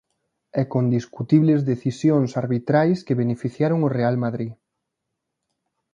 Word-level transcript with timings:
E 0.61 0.63
con 0.71 0.85
discutibles 0.97 1.59
decisións 1.71 2.29
arbitrais 2.43 2.99
que 3.05 3.19
beneficiaron 3.21 3.79
o 3.87 3.93
Real 3.97 4.15
Madrid. 4.25 4.53